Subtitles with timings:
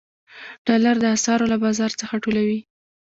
[0.65, 2.59] ډالر د اسعارو له بازار څخه ټولوي.